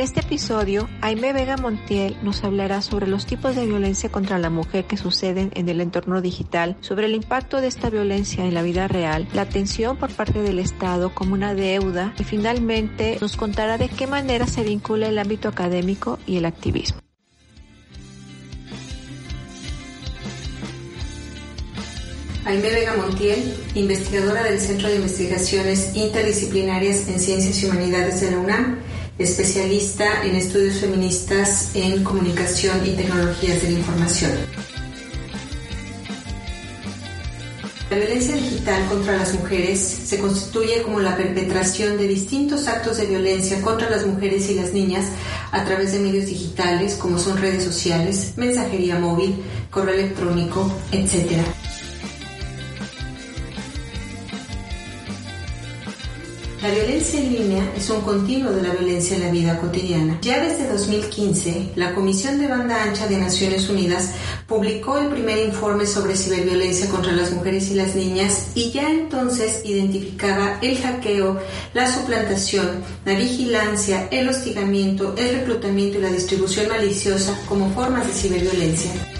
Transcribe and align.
En 0.00 0.04
este 0.04 0.20
episodio, 0.20 0.88
Aime 1.02 1.34
Vega 1.34 1.58
Montiel 1.58 2.16
nos 2.22 2.42
hablará 2.42 2.80
sobre 2.80 3.06
los 3.06 3.26
tipos 3.26 3.54
de 3.54 3.66
violencia 3.66 4.10
contra 4.10 4.38
la 4.38 4.48
mujer 4.48 4.86
que 4.86 4.96
suceden 4.96 5.52
en 5.54 5.68
el 5.68 5.82
entorno 5.82 6.22
digital, 6.22 6.78
sobre 6.80 7.04
el 7.04 7.14
impacto 7.14 7.60
de 7.60 7.66
esta 7.66 7.90
violencia 7.90 8.46
en 8.46 8.54
la 8.54 8.62
vida 8.62 8.88
real, 8.88 9.28
la 9.34 9.42
atención 9.42 9.98
por 9.98 10.10
parte 10.10 10.40
del 10.40 10.58
Estado 10.58 11.14
como 11.14 11.34
una 11.34 11.54
deuda 11.54 12.14
y 12.18 12.24
finalmente 12.24 13.18
nos 13.20 13.36
contará 13.36 13.76
de 13.76 13.90
qué 13.90 14.06
manera 14.06 14.46
se 14.46 14.62
vincula 14.62 15.06
el 15.06 15.18
ámbito 15.18 15.48
académico 15.48 16.18
y 16.26 16.38
el 16.38 16.46
activismo. 16.46 16.98
Aime 22.46 22.70
Vega 22.70 22.96
Montiel, 22.96 23.54
investigadora 23.74 24.44
del 24.44 24.58
Centro 24.60 24.88
de 24.88 24.96
Investigaciones 24.96 25.94
Interdisciplinarias 25.94 27.06
en 27.06 27.20
Ciencias 27.20 27.62
y 27.62 27.66
Humanidades 27.66 28.22
de 28.22 28.30
la 28.30 28.38
UNAM, 28.38 28.78
especialista 29.20 30.24
en 30.24 30.34
estudios 30.34 30.78
feministas 30.78 31.70
en 31.74 32.02
comunicación 32.02 32.80
y 32.86 32.92
tecnologías 32.92 33.62
de 33.62 33.70
la 33.70 33.78
información. 33.78 34.32
La 37.90 37.96
violencia 37.96 38.36
digital 38.36 38.86
contra 38.86 39.16
las 39.16 39.34
mujeres 39.34 39.80
se 39.80 40.18
constituye 40.20 40.82
como 40.82 41.00
la 41.00 41.16
perpetración 41.16 41.98
de 41.98 42.06
distintos 42.06 42.66
actos 42.68 42.96
de 42.98 43.06
violencia 43.06 43.60
contra 43.60 43.90
las 43.90 44.06
mujeres 44.06 44.48
y 44.48 44.54
las 44.54 44.72
niñas 44.72 45.06
a 45.50 45.64
través 45.64 45.92
de 45.92 45.98
medios 45.98 46.26
digitales 46.26 46.94
como 46.94 47.18
son 47.18 47.36
redes 47.36 47.64
sociales, 47.64 48.34
mensajería 48.36 48.98
móvil, 48.98 49.42
correo 49.70 49.94
electrónico, 49.94 50.72
etc. 50.92 51.42
La 56.62 56.68
violencia 56.68 57.18
en 57.18 57.32
línea 57.32 57.72
es 57.74 57.88
un 57.88 58.02
continuo 58.02 58.52
de 58.52 58.60
la 58.60 58.74
violencia 58.74 59.16
en 59.16 59.22
la 59.22 59.30
vida 59.30 59.58
cotidiana. 59.58 60.18
Ya 60.20 60.42
desde 60.42 60.68
2015, 60.68 61.70
la 61.74 61.94
Comisión 61.94 62.38
de 62.38 62.48
Banda 62.48 62.82
Ancha 62.82 63.06
de 63.06 63.16
Naciones 63.16 63.70
Unidas 63.70 64.10
publicó 64.46 64.98
el 64.98 65.08
primer 65.08 65.38
informe 65.38 65.86
sobre 65.86 66.16
ciberviolencia 66.16 66.90
contra 66.90 67.12
las 67.12 67.32
mujeres 67.32 67.70
y 67.70 67.76
las 67.76 67.94
niñas 67.94 68.48
y 68.54 68.72
ya 68.72 68.90
entonces 68.90 69.62
identificaba 69.64 70.58
el 70.60 70.76
hackeo, 70.76 71.40
la 71.72 71.90
suplantación, 71.90 72.84
la 73.06 73.14
vigilancia, 73.14 74.08
el 74.10 74.28
hostigamiento, 74.28 75.14
el 75.16 75.36
reclutamiento 75.36 75.96
y 75.96 76.02
la 76.02 76.10
distribución 76.10 76.68
maliciosa 76.68 77.40
como 77.48 77.72
formas 77.72 78.06
de 78.06 78.12
ciberviolencia. 78.12 79.19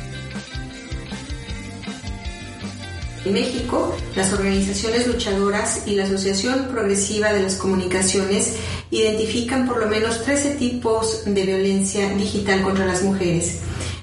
En 3.24 3.34
México, 3.34 3.94
las 4.16 4.32
organizaciones 4.32 5.06
luchadoras 5.06 5.86
y 5.86 5.94
la 5.94 6.04
Asociación 6.04 6.68
Progresiva 6.70 7.32
de 7.32 7.42
las 7.42 7.56
Comunicaciones 7.56 8.56
identifican 8.90 9.66
por 9.66 9.78
lo 9.78 9.88
menos 9.88 10.22
13 10.24 10.52
tipos 10.56 11.24
de 11.26 11.42
violencia 11.42 12.08
digital 12.14 12.62
contra 12.62 12.86
las 12.86 13.02
mujeres. 13.02 13.58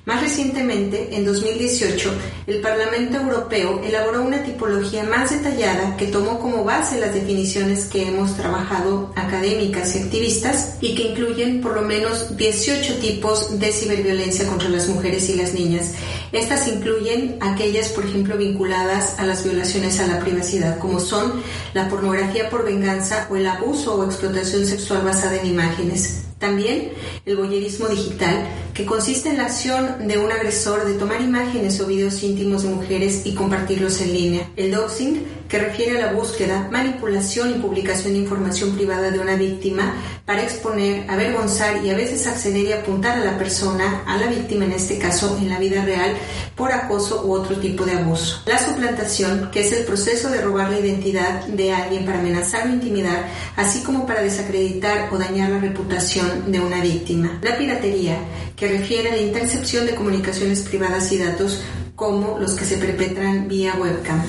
Más 0.07 0.21
recientemente, 0.21 1.09
en 1.17 1.25
2018, 1.25 2.13
el 2.47 2.61
Parlamento 2.61 3.17
Europeo 3.17 3.81
elaboró 3.83 4.23
una 4.23 4.41
tipología 4.41 5.03
más 5.03 5.31
detallada 5.31 5.97
que 5.97 6.07
tomó 6.07 6.39
como 6.39 6.63
base 6.63 6.97
las 6.97 7.13
definiciones 7.13 7.83
que 7.87 8.07
hemos 8.07 8.37
trabajado 8.37 9.11
académicas 9.17 9.93
y 9.97 9.99
activistas 9.99 10.77
y 10.79 10.95
que 10.95 11.09
incluyen 11.09 11.59
por 11.59 11.73
lo 11.73 11.81
menos 11.81 12.37
18 12.37 12.99
tipos 12.99 13.59
de 13.59 13.69
ciberviolencia 13.73 14.47
contra 14.47 14.69
las 14.69 14.87
mujeres 14.87 15.27
y 15.27 15.35
las 15.35 15.53
niñas. 15.53 15.91
Estas 16.31 16.69
incluyen 16.69 17.37
aquellas, 17.41 17.89
por 17.89 18.05
ejemplo, 18.05 18.37
vinculadas 18.37 19.19
a 19.19 19.25
las 19.25 19.43
violaciones 19.43 19.99
a 19.99 20.07
la 20.07 20.21
privacidad, 20.21 20.79
como 20.79 21.01
son 21.01 21.43
la 21.73 21.89
pornografía 21.89 22.49
por 22.49 22.63
venganza 22.63 23.27
o 23.29 23.35
el 23.35 23.45
abuso 23.45 23.95
o 23.95 24.05
explotación 24.05 24.65
sexual 24.65 25.01
basada 25.03 25.35
en 25.35 25.47
imágenes. 25.47 26.26
También 26.39 26.91
el 27.25 27.35
boyerismo 27.35 27.87
digital, 27.87 28.47
que 28.73 28.85
consiste 28.85 29.29
en 29.29 29.37
la 29.37 29.45
acción 29.45 30.07
de 30.07 30.19
un 30.19 30.31
agresor 30.31 30.85
de 30.85 30.93
tomar 30.93 31.19
imágenes 31.21 31.81
o 31.81 31.87
videos 31.87 32.21
íntimos 32.21 32.61
de 32.61 32.69
mujeres 32.69 33.25
y 33.25 33.33
compartirlos 33.33 33.99
en 34.01 34.13
línea. 34.13 34.49
El 34.55 34.71
doxing, 34.71 35.23
que 35.47 35.59
refiere 35.59 35.97
a 35.97 36.07
la 36.07 36.13
búsqueda, 36.13 36.67
manipulación 36.71 37.51
y 37.51 37.59
publicación 37.59 38.13
de 38.13 38.19
información 38.19 38.75
privada 38.75 39.11
de 39.11 39.19
una 39.19 39.35
víctima 39.35 39.93
para 40.25 40.43
exponer, 40.43 41.09
avergonzar 41.09 41.83
y 41.85 41.89
a 41.89 41.95
veces 41.95 42.27
acceder 42.27 42.65
y 42.65 42.73
apuntar 42.73 43.17
a 43.17 43.25
la 43.25 43.37
persona, 43.37 44.03
a 44.05 44.17
la 44.17 44.27
víctima 44.27 44.65
en 44.65 44.73
este 44.73 44.97
caso 44.97 45.37
en 45.39 45.49
la 45.49 45.59
vida 45.59 45.83
real, 45.85 46.15
por 46.55 46.71
acoso 46.71 47.25
u 47.25 47.33
otro 47.33 47.57
tipo 47.57 47.85
de 47.85 47.93
abuso. 47.93 48.41
La 48.45 48.59
suplantación, 48.59 49.49
que 49.51 49.61
es 49.61 49.71
el 49.71 49.85
proceso 49.85 50.29
de 50.29 50.41
robar 50.41 50.69
la 50.69 50.79
identidad 50.79 51.45
de 51.45 51.73
alguien 51.73 52.05
para 52.05 52.19
amenazar 52.19 52.67
o 52.67 52.69
intimidar, 52.69 53.27
así 53.55 53.83
como 53.83 54.05
para 54.05 54.21
desacreditar 54.21 55.09
o 55.11 55.17
dañar 55.17 55.49
la 55.49 55.59
reputación 55.59 56.51
de 56.51 56.59
una 56.59 56.81
víctima. 56.81 57.39
La 57.41 57.57
piratería, 57.57 58.17
que 58.55 58.67
refiere 58.67 59.09
a 59.09 59.15
la 59.15 59.21
intercepción 59.21 59.85
de 59.85 59.95
comunicaciones 59.95 60.63
privadas 60.63 61.11
y 61.11 61.19
datos 61.19 61.61
como 61.95 62.37
los 62.39 62.53
que 62.53 62.65
se 62.65 62.77
perpetran 62.77 63.47
vía 63.47 63.75
webcam. 63.79 64.21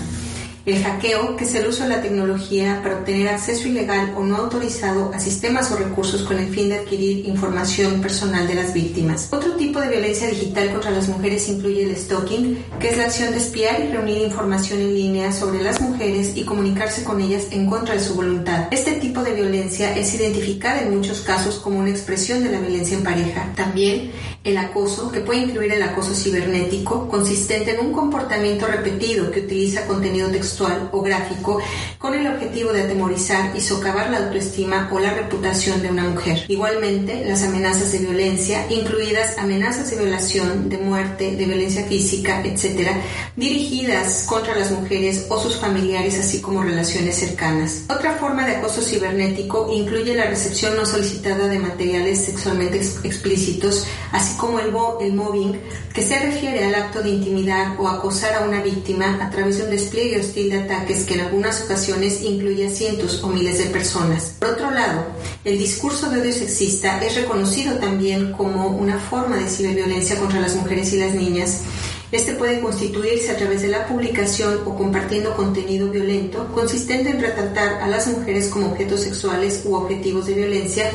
El 0.69 0.85
hackeo, 0.85 1.35
que 1.35 1.45
es 1.45 1.55
el 1.55 1.67
uso 1.67 1.85
de 1.85 1.89
la 1.89 2.03
tecnología 2.03 2.81
para 2.83 2.99
obtener 2.99 3.29
acceso 3.29 3.67
ilegal 3.69 4.13
o 4.19 4.23
no 4.23 4.37
autorizado 4.37 5.11
a 5.15 5.19
sistemas 5.19 5.73
o 5.73 5.77
recursos 5.77 6.25
con 6.25 6.39
el 6.39 6.51
fin 6.51 6.69
de 6.69 6.81
adquirir 6.81 7.27
información 7.27 8.03
personal 8.03 8.47
de 8.47 8.55
las 8.55 8.75
víctimas. 8.75 9.33
Otro 9.33 9.55
tipo 9.55 9.81
de 9.81 9.89
violencia 9.89 10.29
digital 10.29 10.71
contra 10.71 10.91
las 10.91 11.09
mujeres 11.09 11.49
incluye 11.49 11.85
el 11.85 11.97
stalking, 11.97 12.63
que 12.79 12.91
es 12.91 12.99
la 12.99 13.05
acción 13.05 13.31
de 13.31 13.39
espiar 13.39 13.81
y 13.81 13.91
reunir 13.91 14.19
información 14.19 14.81
en 14.81 14.95
línea 14.95 15.33
sobre 15.33 15.63
las 15.63 15.81
mujeres 15.81 16.37
y 16.37 16.45
comunicarse 16.45 17.03
con 17.03 17.19
ellas 17.23 17.45
en 17.51 17.65
contra 17.67 17.95
de 17.95 18.01
su 18.01 18.15
voluntad. 18.15 18.69
Este 18.71 18.93
tipo 18.93 19.23
de 19.23 19.33
violencia 19.33 19.97
es 19.97 20.15
identificada 20.15 20.83
en 20.83 20.95
muchos 20.95 21.23
casos 21.23 21.61
como 21.61 21.79
una 21.79 21.89
expresión 21.89 22.45
de 22.45 22.51
la 22.51 22.61
violencia 22.61 22.99
en 22.99 23.05
pareja. 23.05 23.55
También 23.57 24.11
el 24.45 24.59
acoso, 24.59 25.11
que 25.11 25.21
puede 25.21 25.45
incluir 25.45 25.73
el 25.73 25.83
acoso 25.83 26.15
cibernético, 26.15 27.09
consistente 27.09 27.75
en 27.75 27.87
un 27.87 27.93
comportamiento 27.95 28.67
repetido 28.67 29.31
que 29.31 29.41
utiliza 29.41 29.87
contenido 29.87 30.29
textual 30.29 30.58
o 30.93 31.03
gráfico 31.03 31.61
con 31.99 32.15
el 32.15 32.27
objetivo 32.27 32.73
de 32.73 32.83
atemorizar 32.83 33.55
y 33.57 33.61
socavar 33.61 34.11
la 34.11 34.19
autoestima 34.19 34.89
o 34.93 34.99
la 34.99 35.15
reputación 35.15 35.83
de 35.83 35.91
una 35.91 36.05
mujer. 36.05 36.45
Igualmente, 36.49 37.25
las 37.25 37.43
amenazas 37.43 37.93
de 37.93 37.99
violencia, 37.99 38.67
incluidas 38.71 39.39
amenazas 39.39 39.91
de 39.91 39.97
violación, 39.97 40.69
de 40.69 40.79
muerte, 40.79 41.37
de 41.37 41.45
violencia 41.45 41.85
física, 41.85 42.43
etc., 42.45 42.91
dirigidas 43.37 44.25
contra 44.27 44.57
las 44.57 44.71
mujeres 44.71 45.27
o 45.29 45.41
sus 45.41 45.57
familiares, 45.57 46.19
así 46.19 46.41
como 46.41 46.63
relaciones 46.63 47.17
cercanas. 47.17 47.83
Otra 47.89 48.15
forma 48.15 48.47
de 48.47 48.57
acoso 48.57 48.83
cibernético 48.83 49.71
incluye 49.73 50.15
la 50.15 50.27
recepción 50.27 50.77
no 50.77 50.87
solicitada 50.87 51.49
de 51.49 51.59
materiales 51.59 52.25
sexualmente 52.25 52.79
explícitos, 53.05 53.87
así 54.13 54.37
como 54.37 54.59
el, 54.59 54.73
el 55.01 55.15
mobbing, 55.15 55.61
que 55.93 56.03
se 56.03 56.19
refiere 56.19 56.65
al 56.65 56.75
acto 56.75 57.03
de 57.03 57.11
intimidar 57.11 57.77
o 57.79 57.89
acosar 57.89 58.35
a 58.35 58.45
una 58.45 58.63
víctima 58.63 59.19
a 59.21 59.31
través 59.31 59.59
de 59.59 59.65
un 59.65 59.71
despliegue 59.71 60.21
hostil 60.21 60.48
ataques 60.57 61.05
que 61.05 61.15
en 61.15 61.21
algunas 61.21 61.63
ocasiones 61.63 62.23
incluye 62.23 62.67
a 62.67 62.71
cientos 62.71 63.23
o 63.23 63.29
miles 63.29 63.59
de 63.59 63.67
personas. 63.67 64.35
Por 64.39 64.51
otro 64.51 64.71
lado, 64.71 65.07
el 65.45 65.59
discurso 65.59 66.11
de 66.11 66.21
odio 66.21 66.33
sexista 66.33 67.03
es 67.05 67.15
reconocido 67.17 67.77
también 67.77 68.33
como 68.33 68.69
una 68.69 68.99
forma 68.99 69.37
de 69.37 69.49
ciberviolencia 69.49 70.19
contra 70.19 70.41
las 70.41 70.55
mujeres 70.57 70.93
y 70.93 70.99
las 70.99 71.15
niñas. 71.15 71.63
Este 72.11 72.33
puede 72.33 72.61
constituirse 72.61 73.31
a 73.31 73.37
través 73.37 73.61
de 73.61 73.69
la 73.69 73.87
publicación 73.87 74.61
o 74.65 74.75
compartiendo 74.75 75.37
contenido 75.37 75.91
violento 75.91 76.51
consistente 76.55 77.11
en 77.11 77.21
retratar 77.21 77.83
a 77.83 77.89
las 77.89 78.07
mujeres 78.07 78.49
como 78.49 78.69
objetos 78.69 79.03
sexuales 79.03 79.63
u 79.67 79.75
objetivos 79.75 80.27
de 80.27 80.35
violencia, 80.35 80.91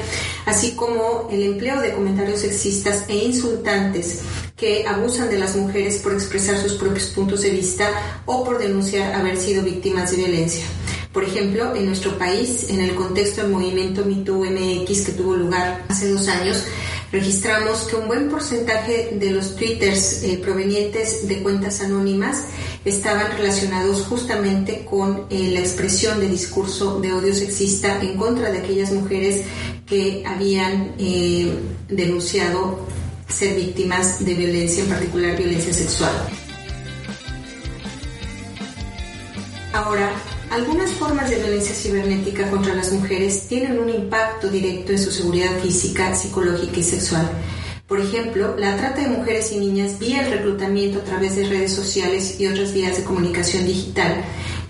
así 0.48 0.72
como 0.72 1.27
el 1.31 1.44
empleo 1.44 1.80
de 1.81 1.94
comentarios 1.94 2.39
sexistas 2.39 3.06
e 3.10 3.16
insultantes 3.16 4.22
que 4.63 4.88
abusan 4.88 5.30
de 5.30 5.38
las 5.38 5.57
mujeres 5.57 5.98
por 5.98 6.13
expresar 6.13 6.56
sus 6.57 6.75
propios 6.75 7.07
puntos 7.07 7.42
de 7.42 7.50
vista 7.50 7.86
o 8.25 8.45
por 8.45 8.60
denunciar 8.60 9.13
haber 9.13 9.36
sido 9.36 9.62
víctimas 9.62 10.12
de 10.12 10.18
violencia. 10.18 10.63
Por 11.12 11.25
ejemplo, 11.25 11.75
en 11.75 11.86
nuestro 11.86 12.18
país, 12.18 12.69
en 12.69 12.80
el 12.80 12.95
contexto 12.95 13.42
del 13.42 13.51
movimiento 13.51 14.06
MeToo 14.06 14.45
MX 14.45 15.01
que 15.01 15.12
tuvo 15.12 15.36
lugar 15.36 15.83
hace 15.89 16.07
dos 16.07 16.30
años, 16.30 16.63
registramos 17.12 17.81
que 17.81 17.98
un 17.98 18.07
buen 18.07 18.30
porcentaje 18.30 19.10
de 19.19 19.31
los 19.31 19.57
twitters 19.57 20.24
eh, 20.24 20.39
provenientes 20.42 21.27
de 21.27 21.44
cuentas 21.44 21.81
anónimas 21.81 22.45
estaban 22.86 23.33
relacionados 23.36 24.06
justamente 24.06 24.86
con 24.89 25.25
eh, 25.30 25.50
la 25.51 25.60
expresión 25.60 26.21
de 26.21 26.30
discurso 26.30 27.01
de 27.01 27.12
odio 27.12 27.36
sexista 27.36 28.01
en 28.01 28.15
contra 28.15 28.50
de 28.50 28.60
aquellas 28.60 28.94
mujeres 28.94 29.42
que 29.86 30.24
habían 30.25 30.95
eh, 30.98 31.54
denunciado 31.89 33.02
ser 33.33 33.56
víctimas 33.56 34.24
de 34.24 34.33
violencia, 34.33 34.83
en 34.83 34.89
particular 34.89 35.38
violencia 35.38 35.74
sexual. 35.74 36.12
Ahora, 39.74 40.12
algunas 40.51 40.91
formas 40.91 41.31
de 41.31 41.38
violencia 41.38 41.74
cibernética 41.74 42.50
contra 42.51 42.75
las 42.75 42.91
mujeres 42.91 43.47
tienen 43.47 43.80
un 43.80 43.89
impacto 43.89 44.47
directo 44.50 44.91
en 44.91 45.00
su 45.00 45.12
seguridad 45.12 45.59
física, 45.62 46.15
psicológica 46.15 46.80
y 46.80 46.83
sexual. 46.83 47.27
Por 47.88 48.00
ejemplo, 48.00 48.56
la 48.57 48.77
trata 48.77 49.01
de 49.01 49.09
mujeres 49.09 49.51
y 49.51 49.57
niñas 49.57 49.97
vía 49.97 50.25
el 50.25 50.31
reclutamiento 50.31 51.00
a 51.00 51.03
través 51.03 51.36
de 51.36 51.50
redes 51.50 51.74
sociales 51.74 52.39
y 52.39 52.47
otras 52.47 52.74
vías 52.74 52.97
de 52.97 53.03
comunicación 53.03 53.65
digital 53.65 54.24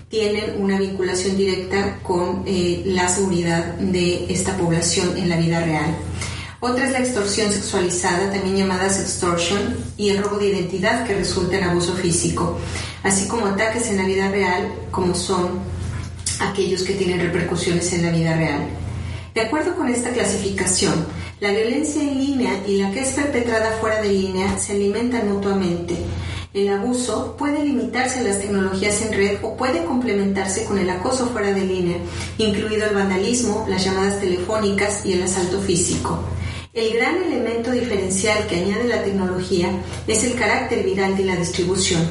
tienen 0.08 0.62
una 0.62 0.78
vinculación 0.78 1.36
directa 1.36 1.98
con 2.02 2.44
eh, 2.46 2.82
la 2.86 3.08
seguridad 3.08 3.74
de 3.74 4.32
esta 4.32 4.56
población 4.56 5.16
en 5.16 5.28
la 5.28 5.36
vida 5.36 5.60
real. 5.60 5.96
Otra 6.66 6.86
es 6.86 6.92
la 6.92 7.00
extorsión 7.00 7.52
sexualizada, 7.52 8.32
también 8.32 8.56
llamada 8.56 8.88
sextortion, 8.88 9.76
y 9.98 10.08
el 10.08 10.22
robo 10.22 10.38
de 10.38 10.46
identidad 10.46 11.06
que 11.06 11.14
resulta 11.14 11.58
en 11.58 11.64
abuso 11.64 11.92
físico, 11.94 12.58
así 13.02 13.28
como 13.28 13.44
ataques 13.44 13.90
en 13.90 13.98
la 13.98 14.06
vida 14.06 14.30
real, 14.30 14.72
como 14.90 15.14
son 15.14 15.58
aquellos 16.40 16.80
que 16.80 16.94
tienen 16.94 17.20
repercusiones 17.20 17.92
en 17.92 18.06
la 18.06 18.12
vida 18.12 18.34
real. 18.34 18.66
De 19.34 19.42
acuerdo 19.42 19.76
con 19.76 19.90
esta 19.90 20.08
clasificación, 20.08 21.04
la 21.38 21.50
violencia 21.50 22.02
en 22.02 22.18
línea 22.18 22.52
y 22.66 22.78
la 22.78 22.90
que 22.92 23.00
es 23.00 23.10
perpetrada 23.10 23.72
fuera 23.78 24.00
de 24.00 24.08
línea 24.08 24.56
se 24.56 24.72
alimentan 24.72 25.30
mutuamente. 25.30 25.98
El 26.54 26.70
abuso 26.70 27.36
puede 27.36 27.62
limitarse 27.62 28.20
a 28.20 28.22
las 28.22 28.40
tecnologías 28.40 29.02
en 29.02 29.12
red 29.12 29.38
o 29.42 29.54
puede 29.54 29.84
complementarse 29.84 30.64
con 30.64 30.78
el 30.78 30.88
acoso 30.88 31.26
fuera 31.26 31.52
de 31.52 31.66
línea, 31.66 31.98
incluido 32.38 32.86
el 32.86 32.94
vandalismo, 32.94 33.66
las 33.68 33.84
llamadas 33.84 34.18
telefónicas 34.18 35.04
y 35.04 35.12
el 35.12 35.24
asalto 35.24 35.60
físico. 35.60 36.24
El 36.74 36.92
gran 36.92 37.22
elemento 37.22 37.70
diferencial 37.70 38.48
que 38.48 38.56
añade 38.56 38.88
la 38.88 39.04
tecnología 39.04 39.70
es 40.08 40.24
el 40.24 40.34
carácter 40.34 40.84
viral 40.84 41.16
de 41.16 41.24
la 41.24 41.36
distribución. 41.36 42.02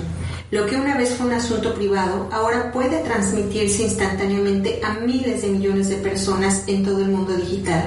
Lo 0.52 0.66
que 0.66 0.78
una 0.78 0.98
vez 0.98 1.16
fue 1.16 1.28
un 1.28 1.34
asunto 1.34 1.74
privado, 1.74 2.30
ahora 2.32 2.72
puede 2.72 3.00
transmitirse 3.00 3.84
instantáneamente 3.84 4.80
a 4.82 4.94
miles 5.02 5.42
de 5.42 5.50
millones 5.50 5.90
de 5.90 5.98
personas 5.98 6.64
en 6.68 6.86
todo 6.86 7.00
el 7.00 7.10
mundo 7.10 7.36
digital. 7.36 7.84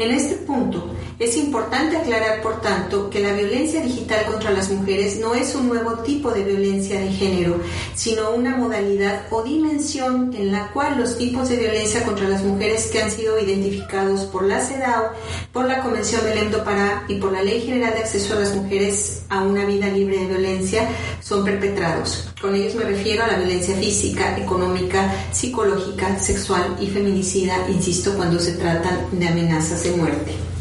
En 0.00 0.10
este 0.10 0.34
punto, 0.34 0.93
es 1.18 1.36
importante 1.36 1.96
aclarar, 1.96 2.42
por 2.42 2.60
tanto, 2.60 3.08
que 3.08 3.20
la 3.20 3.32
violencia 3.32 3.80
digital 3.80 4.24
contra 4.26 4.50
las 4.50 4.70
mujeres 4.70 5.18
no 5.20 5.34
es 5.34 5.54
un 5.54 5.68
nuevo 5.68 5.98
tipo 5.98 6.30
de 6.32 6.44
violencia 6.44 6.98
de 6.98 7.10
género, 7.10 7.60
sino 7.94 8.30
una 8.30 8.56
modalidad 8.56 9.26
o 9.30 9.42
dimensión 9.42 10.34
en 10.34 10.50
la 10.50 10.72
cual 10.72 10.98
los 10.98 11.16
tipos 11.16 11.48
de 11.48 11.56
violencia 11.56 12.04
contra 12.04 12.28
las 12.28 12.42
mujeres 12.42 12.86
que 12.88 13.02
han 13.02 13.10
sido 13.10 13.38
identificados 13.38 14.22
por 14.22 14.44
la 14.44 14.60
CEDAW, 14.60 15.12
por 15.52 15.66
la 15.66 15.80
Convención 15.82 16.22
Belém 16.24 16.50
do 16.50 16.64
Pará 16.64 17.04
y 17.08 17.16
por 17.16 17.32
la 17.32 17.42
Ley 17.42 17.62
General 17.62 17.94
de 17.94 18.00
Acceso 18.00 18.34
a 18.34 18.40
las 18.40 18.54
Mujeres 18.54 19.22
a 19.28 19.42
una 19.42 19.64
Vida 19.64 19.88
Libre 19.88 20.18
de 20.18 20.26
Violencia 20.26 20.88
son 21.20 21.44
perpetrados. 21.44 22.28
Con 22.40 22.54
ellos 22.54 22.74
me 22.74 22.84
refiero 22.84 23.24
a 23.24 23.28
la 23.28 23.38
violencia 23.38 23.76
física, 23.76 24.36
económica, 24.36 25.12
psicológica, 25.32 26.18
sexual 26.18 26.76
y 26.80 26.88
feminicida, 26.88 27.56
insisto, 27.68 28.14
cuando 28.16 28.38
se 28.38 28.52
tratan 28.52 29.08
de 29.12 29.28
amenazas 29.28 29.84
de 29.84 29.92
muerte. 29.92 30.53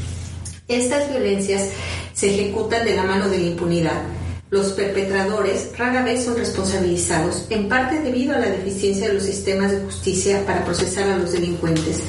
Estas 0.73 1.07
violencias 1.07 1.69
se 2.15 2.33
ejecutan 2.33 2.83
de 2.83 2.95
la 2.95 3.03
mano 3.03 3.29
de 3.29 3.37
la 3.37 3.45
impunidad. 3.45 4.01
Los 4.49 4.71
perpetradores 4.71 5.69
rara 5.77 6.03
vez 6.03 6.25
son 6.25 6.35
responsabilizados, 6.35 7.45
en 7.51 7.69
parte 7.69 7.99
debido 7.99 8.33
a 8.35 8.39
la 8.39 8.47
deficiencia 8.47 9.07
de 9.07 9.13
los 9.13 9.21
sistemas 9.21 9.71
de 9.71 9.81
justicia 9.81 10.43
para 10.47 10.65
procesar 10.65 11.07
a 11.09 11.17
los 11.19 11.31
delincuentes. 11.31 12.01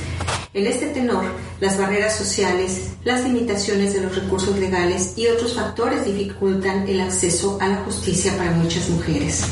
En 0.54 0.66
este 0.66 0.86
tenor, 0.86 1.26
las 1.60 1.76
barreras 1.76 2.16
sociales, 2.16 2.92
las 3.04 3.22
limitaciones 3.24 3.92
de 3.92 4.00
los 4.00 4.16
recursos 4.16 4.58
legales 4.58 5.12
y 5.14 5.26
otros 5.26 5.52
factores 5.52 6.06
dificultan 6.06 6.88
el 6.88 7.02
acceso 7.02 7.58
a 7.60 7.68
la 7.68 7.76
justicia 7.84 8.34
para 8.38 8.52
muchas 8.52 8.88
mujeres. 8.88 9.42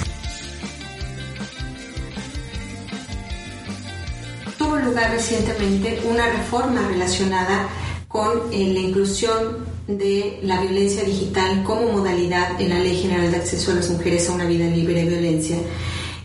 Tuvo 4.56 4.76
lugar 4.76 5.10
recientemente 5.10 6.00
una 6.08 6.30
reforma 6.30 6.80
relacionada 6.88 7.68
con 8.12 8.52
eh, 8.52 8.72
la 8.74 8.80
inclusión 8.80 9.72
de 9.86 10.38
la 10.42 10.60
violencia 10.60 11.02
digital 11.02 11.64
como 11.64 11.92
modalidad 11.92 12.60
en 12.60 12.68
la 12.68 12.78
Ley 12.78 13.00
General 13.00 13.30
de 13.30 13.38
Acceso 13.38 13.72
a 13.72 13.76
las 13.76 13.90
Mujeres 13.90 14.28
a 14.28 14.34
una 14.34 14.44
Vida 14.44 14.66
Libre 14.66 15.02
de 15.02 15.08
Violencia. 15.08 15.56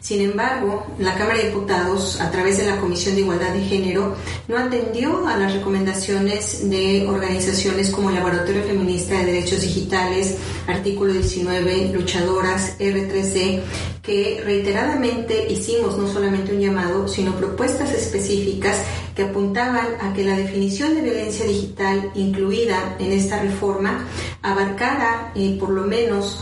Sin 0.08 0.22
embargo, 0.22 0.86
la 1.00 1.16
Cámara 1.16 1.40
de 1.40 1.50
Diputados, 1.50 2.22
a 2.22 2.32
través 2.32 2.58
de 2.58 2.66
la 2.66 2.78
Comisión 2.78 3.16
de 3.16 3.22
Igualdad 3.22 3.54
de 3.54 3.62
Género, 3.62 4.16
no 4.48 4.58
atendió 4.58 5.28
a 5.28 5.36
las 5.36 5.54
recomendaciones 5.54 6.70
de 6.70 7.06
organizaciones 7.10 7.90
como 7.90 8.10
Laboratorio 8.12 8.64
Feminista 8.64 9.16
de 9.20 9.26
Derechos 9.26 9.62
Digitales, 9.62 10.38
Artículo 10.66 11.12
19, 11.12 11.92
Luchadoras, 11.94 12.80
R3D, 12.80 13.60
que 14.02 14.42
reiteradamente 14.46 15.52
hicimos 15.52 15.98
no 15.98 16.08
solamente 16.08 16.54
un 16.54 16.62
llamado, 16.62 17.10
sino 17.10 17.36
propuestas 17.36 17.92
específicas 17.92 18.78
que 19.18 19.24
apuntaban 19.24 19.88
a 20.00 20.14
que 20.14 20.24
la 20.24 20.38
definición 20.38 20.94
de 20.94 21.02
violencia 21.02 21.44
digital 21.44 22.12
incluida 22.14 22.96
en 23.00 23.12
esta 23.12 23.42
reforma 23.42 24.06
abarcara 24.44 25.32
eh, 25.34 25.58
por 25.60 25.72
lo 25.72 25.86
menos 25.86 26.40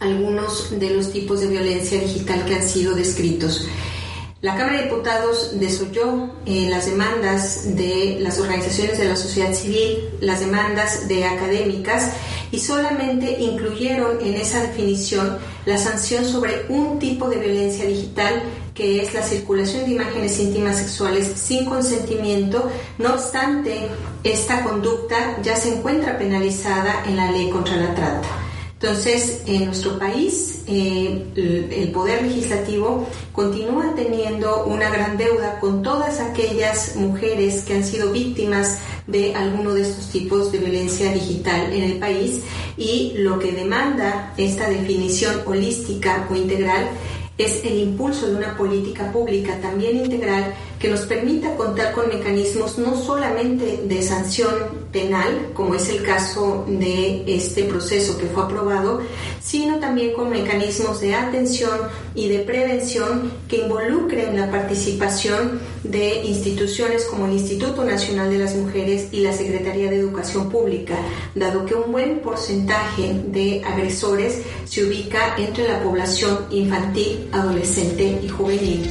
algunos 0.00 0.76
de 0.76 0.90
los 0.90 1.12
tipos 1.12 1.40
de 1.40 1.46
violencia 1.46 2.00
digital 2.00 2.44
que 2.46 2.56
han 2.56 2.68
sido 2.68 2.96
descritos. 2.96 3.68
La 4.40 4.56
Cámara 4.56 4.78
de 4.78 4.84
Diputados 4.88 5.60
desoyó 5.60 6.34
eh, 6.46 6.66
las 6.68 6.86
demandas 6.86 7.76
de 7.76 8.18
las 8.20 8.40
organizaciones 8.40 8.98
de 8.98 9.04
la 9.04 9.16
sociedad 9.16 9.54
civil, 9.54 10.10
las 10.20 10.40
demandas 10.40 11.06
de 11.06 11.24
académicas 11.24 12.10
y 12.54 12.60
solamente 12.60 13.36
incluyeron 13.40 14.20
en 14.20 14.34
esa 14.34 14.60
definición 14.60 15.38
la 15.66 15.76
sanción 15.76 16.24
sobre 16.24 16.66
un 16.68 17.00
tipo 17.00 17.28
de 17.28 17.38
violencia 17.38 17.84
digital 17.84 18.44
que 18.72 19.02
es 19.02 19.12
la 19.12 19.22
circulación 19.22 19.84
de 19.84 19.90
imágenes 19.92 20.38
íntimas 20.38 20.78
sexuales 20.78 21.32
sin 21.34 21.64
consentimiento. 21.64 22.70
No 22.98 23.14
obstante, 23.14 23.88
esta 24.22 24.62
conducta 24.62 25.36
ya 25.42 25.56
se 25.56 25.76
encuentra 25.76 26.16
penalizada 26.16 27.04
en 27.06 27.16
la 27.16 27.32
ley 27.32 27.50
contra 27.50 27.76
la 27.76 27.92
trata. 27.92 28.43
Entonces, 28.84 29.40
en 29.46 29.64
nuestro 29.64 29.98
país, 29.98 30.62
eh, 30.66 31.24
el 31.36 31.90
Poder 31.90 32.22
Legislativo 32.22 33.08
continúa 33.32 33.94
teniendo 33.96 34.66
una 34.66 34.90
gran 34.90 35.16
deuda 35.16 35.58
con 35.58 35.82
todas 35.82 36.20
aquellas 36.20 36.94
mujeres 36.94 37.62
que 37.62 37.76
han 37.76 37.84
sido 37.84 38.12
víctimas 38.12 38.80
de 39.06 39.34
alguno 39.34 39.72
de 39.72 39.80
estos 39.80 40.10
tipos 40.10 40.52
de 40.52 40.58
violencia 40.58 41.10
digital 41.14 41.72
en 41.72 41.82
el 41.82 41.98
país 41.98 42.42
y 42.76 43.14
lo 43.16 43.38
que 43.38 43.52
demanda 43.52 44.34
esta 44.36 44.68
definición 44.68 45.40
holística 45.46 46.28
o 46.30 46.34
integral 46.34 46.86
es 47.38 47.64
el 47.64 47.78
impulso 47.78 48.26
de 48.26 48.36
una 48.36 48.54
política 48.54 49.10
pública 49.10 49.58
también 49.62 49.96
integral 49.96 50.54
que 50.78 50.88
nos 50.88 51.00
permita 51.00 51.56
contar 51.56 51.92
con 51.92 52.08
mecanismos 52.08 52.76
no 52.78 52.94
solamente 53.00 53.80
de 53.86 54.02
sanción 54.02 54.83
penal, 54.94 55.50
como 55.54 55.74
es 55.74 55.88
el 55.88 56.04
caso 56.04 56.64
de 56.68 57.24
este 57.26 57.64
proceso 57.64 58.16
que 58.16 58.26
fue 58.26 58.44
aprobado, 58.44 59.02
sino 59.42 59.80
también 59.80 60.14
con 60.14 60.30
mecanismos 60.30 61.00
de 61.00 61.14
atención 61.16 61.80
y 62.14 62.28
de 62.28 62.38
prevención 62.38 63.32
que 63.48 63.56
involucren 63.56 64.38
la 64.38 64.50
participación 64.52 65.60
de 65.82 66.22
instituciones 66.24 67.04
como 67.06 67.26
el 67.26 67.32
Instituto 67.32 67.84
Nacional 67.84 68.30
de 68.30 68.38
las 68.38 68.54
Mujeres 68.54 69.08
y 69.10 69.20
la 69.20 69.32
Secretaría 69.32 69.90
de 69.90 69.96
Educación 69.96 70.48
Pública, 70.48 70.94
dado 71.34 71.66
que 71.66 71.74
un 71.74 71.90
buen 71.90 72.20
porcentaje 72.20 73.20
de 73.26 73.62
agresores 73.64 74.42
se 74.64 74.84
ubica 74.84 75.34
entre 75.36 75.66
la 75.68 75.82
población 75.82 76.46
infantil, 76.50 77.28
adolescente 77.32 78.20
y 78.22 78.28
juvenil. 78.28 78.88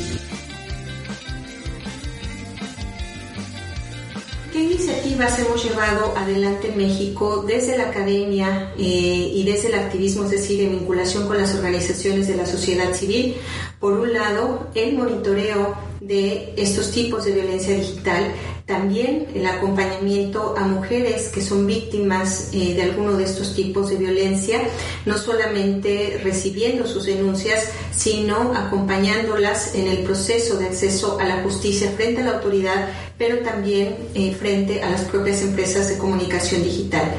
¿Qué 4.54 4.60
iniciativas 4.60 5.40
hemos 5.40 5.66
llevado 5.66 6.16
adelante 6.16 6.68
en 6.68 6.78
México 6.78 7.44
desde 7.48 7.76
la 7.76 7.86
academia 7.86 8.72
eh, 8.78 9.32
y 9.34 9.44
desde 9.46 9.70
el 9.70 9.74
activismo, 9.74 10.26
es 10.26 10.30
decir, 10.30 10.62
en 10.62 10.78
vinculación 10.78 11.26
con 11.26 11.40
las 11.40 11.56
organizaciones 11.56 12.28
de 12.28 12.36
la 12.36 12.46
sociedad 12.46 12.94
civil? 12.94 13.36
Por 13.80 13.94
un 13.94 14.14
lado, 14.14 14.68
el 14.76 14.96
monitoreo 14.96 15.76
de 16.02 16.54
estos 16.56 16.92
tipos 16.92 17.26
de 17.26 17.32
violencia 17.32 17.76
digital, 17.76 18.32
también 18.66 19.28
el 19.36 19.46
acompañamiento 19.46 20.56
a 20.58 20.62
mujeres 20.62 21.30
que 21.30 21.42
son 21.42 21.68
víctimas 21.68 22.50
eh, 22.54 22.74
de 22.74 22.84
alguno 22.84 23.18
de 23.18 23.26
estos 23.26 23.54
tipos 23.56 23.90
de 23.90 23.98
violencia, 23.98 24.62
no 25.06 25.18
solamente 25.18 26.22
recibiendo 26.24 26.88
sus 26.88 27.06
denuncias, 27.06 27.70
sino 27.92 28.54
acompañándolas 28.56 29.76
en 29.76 29.88
el 29.88 30.00
proceso 30.00 30.58
de 30.58 30.68
acceso 30.68 31.20
a 31.20 31.26
la 31.26 31.44
justicia 31.44 31.92
frente 31.92 32.22
a 32.22 32.26
la 32.26 32.32
autoridad, 32.38 32.88
pero 33.18 33.40
también 33.40 33.98
eh, 34.16 34.34
frente 34.34 34.82
a 34.82 34.90
las 34.90 35.02
propias 35.02 35.42
empresas 35.42 35.90
de 35.90 35.98
comunicación 35.98 36.64
digital. 36.64 37.12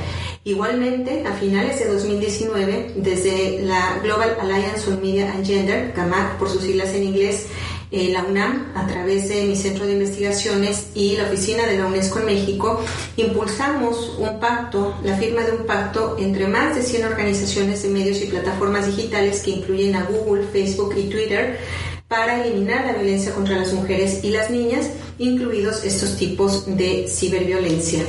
Igualmente, 0.47 1.25
a 1.27 1.33
finales 1.33 1.79
de 1.79 1.87
2019, 1.87 2.93
desde 2.97 3.63
la 3.63 3.99
Global 4.03 4.37
Alliance 4.39 4.91
on 4.91 5.01
Media 5.01 5.33
and 5.33 5.47
Gender, 5.47 5.95
GAMAC 5.97 6.37
por 6.37 6.51
sus 6.51 6.61
siglas 6.61 6.93
en 6.93 7.05
inglés, 7.05 7.47
eh, 7.95 8.11
la 8.13 8.25
UNAM, 8.25 8.73
a 8.75 8.89
través 8.89 9.29
de 9.29 9.45
mi 9.45 9.55
centro 9.55 9.87
de 9.87 9.93
investigaciones 9.93 10.89
y 10.95 11.17
la 11.17 11.25
oficina 11.25 11.65
de 11.65 11.79
la 11.79 11.87
UNESCO 11.87 12.19
en 12.19 12.27
México, 12.27 12.81
impulsamos 13.17 14.17
un 14.19 14.41
pacto, 14.41 14.97
la 15.05 15.17
firma 15.17 15.43
de 15.43 15.53
un 15.53 15.65
pacto 15.65 16.17
entre 16.19 16.49
más 16.49 16.75
de 16.75 16.83
100 16.83 17.05
organizaciones 17.05 17.85
de 17.85 17.91
medios 17.91 18.21
y 18.21 18.27
plataformas 18.27 18.87
digitales 18.87 19.43
que 19.43 19.53
incluyen 19.53 19.95
a 19.95 20.05
Google, 20.05 20.45
Facebook 20.53 20.95
y 20.97 21.05
Twitter, 21.05 21.61
para 22.09 22.45
eliminar 22.45 22.85
la 22.85 22.95
violencia 22.95 23.33
contra 23.33 23.57
las 23.57 23.73
mujeres 23.73 24.25
y 24.25 24.31
las 24.31 24.51
niñas, 24.51 24.91
incluidos 25.19 25.85
estos 25.85 26.17
tipos 26.17 26.77
de 26.77 27.07
ciberviolencia. 27.09 28.03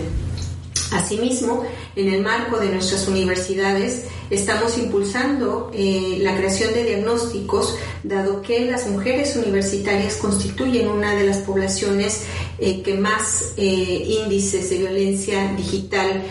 Asimismo, 0.96 1.64
en 1.98 2.14
el 2.14 2.22
marco 2.22 2.58
de 2.58 2.70
nuestras 2.70 3.06
universidades, 3.10 4.06
estamos 4.30 4.78
impulsando 4.78 5.70
eh, 5.74 6.20
la 6.22 6.38
creación 6.38 6.74
de 6.74 6.86
diagnósticos, 6.86 7.76
dado 8.04 8.42
que 8.42 8.64
las 8.72 8.88
mujeres 8.88 9.36
universitarias 9.36 10.16
constituyen 10.16 10.88
una 10.88 11.14
de 11.14 11.28
las 11.28 11.40
poblaciones 11.40 12.24
eh, 12.60 12.82
que 12.82 12.94
más 12.94 13.54
eh, 13.58 14.22
índices 14.24 14.70
de 14.70 14.78
violencia 14.78 15.54
digital 15.58 16.24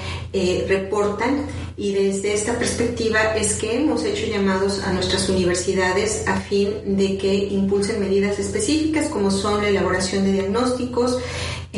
reportan. 0.66 1.46
Y 1.76 1.92
desde 1.92 2.34
esta 2.34 2.58
perspectiva 2.58 3.36
es 3.36 3.54
que 3.54 3.76
hemos 3.76 4.04
hecho 4.04 4.26
llamados 4.26 4.80
a 4.82 4.92
nuestras 4.92 5.28
universidades 5.28 6.26
a 6.26 6.40
fin 6.40 6.96
de 6.96 7.18
que 7.18 7.34
impulsen 7.34 8.00
medidas 8.00 8.38
específicas 8.38 9.08
como 9.08 9.30
son 9.30 9.62
la 9.62 9.68
elaboración 9.68 10.24
de 10.24 10.32
diagnósticos, 10.32 11.18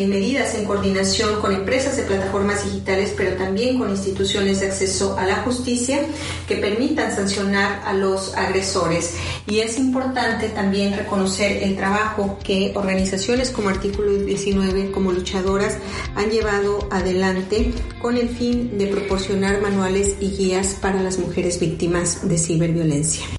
medidas 0.05 0.55
en 0.55 0.67
coordinación 0.67 1.41
con 1.41 1.55
empresas 1.55 1.97
de 1.97 2.03
plataformas 2.03 2.65
digitales, 2.65 3.15
pero 3.17 3.37
también 3.37 3.79
con 3.79 3.89
instituciones 3.89 4.61
de 4.61 4.67
acceso 4.67 5.17
a 5.19 5.25
la 5.25 5.37
justicia 5.37 6.01
que 6.47 6.57
permitan 6.57 7.15
sancionar 7.15 7.83
a 7.87 7.95
los 7.95 8.35
agresores. 8.35 9.15
Y 9.47 9.61
es 9.61 9.79
importante 9.79 10.51
también 10.51 10.95
reconocer 10.95 11.63
el 11.63 11.77
trabajo 11.77 12.39
que 12.45 12.73
organizaciones 12.75 13.51
como 13.51 13.71
Artículo 13.71 14.13
19, 14.13 14.91
como 14.91 15.13
luchadoras, 15.13 15.79
han 16.15 16.31
llevado 16.31 16.89
adelante 16.91 17.73
con 18.03 18.19
el 18.19 18.29
fin 18.29 18.77
de 18.77 18.89
proporcionar 18.89 19.63
manuales 19.63 20.17
y 20.21 20.31
guías 20.31 20.77
para 20.81 21.03
las 21.03 21.19
mujeres 21.19 21.59
víctimas 21.59 22.29
de 22.29 22.37
ciberviolencia. 22.37 23.36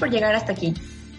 Por 0.00 0.10
llegar 0.10 0.34
hasta 0.34 0.50
aquí. 0.52 0.74